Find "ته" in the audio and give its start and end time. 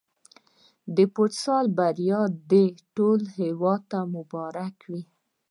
3.91-3.99